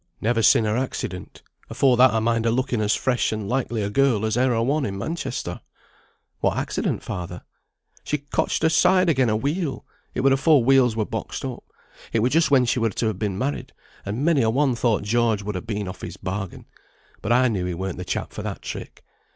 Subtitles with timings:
[0.19, 1.43] "Never sin' her accident.
[1.69, 4.63] Afore that I mind her looking as fresh and likely a girl as e'er a
[4.63, 5.61] one in Manchester."
[6.39, 7.43] "What accident, father?"
[8.03, 9.85] "She cotched her side again a wheel.
[10.15, 11.65] It were afore wheels were boxed up.
[12.13, 15.03] It were just when she were to have been married, and many a one thought
[15.03, 16.65] George would ha' been off his bargain;
[17.21, 19.03] but I knew he wern't the chap for that trick.